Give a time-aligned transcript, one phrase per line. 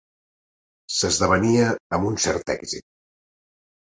[0.99, 1.67] S'esdevenia
[1.97, 2.87] amb un cert èxit.